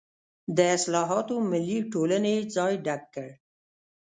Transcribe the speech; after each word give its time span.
د 0.57 0.59
اصلاحاتو 0.77 1.35
ملي 1.51 1.79
ټولنې 1.91 2.31
یې 2.37 2.47
ځای 2.55 2.73
ډک 2.85 3.01
کړ. 3.13 3.29